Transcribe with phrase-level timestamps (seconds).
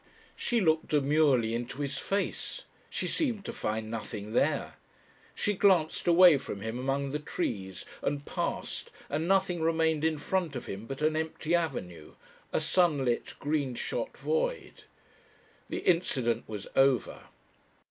[0.35, 2.63] She looked demurely into his face.
[2.89, 4.77] She seemed to find nothing there.
[5.35, 10.55] She glanced away from him among the trees, and passed, and nothing remained in front
[10.55, 12.15] of him but an empty avenue,
[12.51, 14.85] a sunlit, green shot void.
[15.69, 17.25] The incident was over.